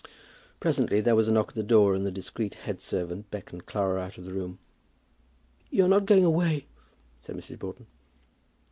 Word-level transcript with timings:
Presently 0.59 0.99
there 0.99 1.15
was 1.15 1.29
a 1.29 1.31
knock 1.31 1.49
at 1.49 1.53
the 1.53 1.61
door, 1.61 1.93
and 1.93 2.07
the 2.07 2.11
discreet 2.11 2.55
head 2.55 2.81
servant 2.81 3.29
beckoned 3.29 3.67
Clara 3.67 4.01
out 4.01 4.17
of 4.17 4.25
the 4.25 4.33
room. 4.33 4.57
"You 5.69 5.85
are 5.85 5.87
not 5.87 6.07
going 6.07 6.25
away," 6.25 6.65
said 7.21 7.35
Mrs. 7.37 7.59
Broughton. 7.59 7.85